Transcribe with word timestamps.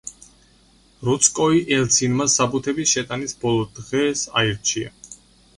რუცკოი 1.09 1.59
ელცინმა 1.77 2.27
საბუთების 2.37 2.95
შეტანის 2.97 3.37
ბოლო 3.45 3.69
დღეს 3.77 4.25
აირჩია. 4.43 4.97